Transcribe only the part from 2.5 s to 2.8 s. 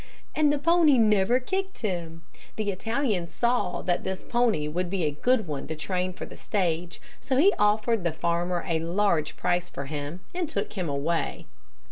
The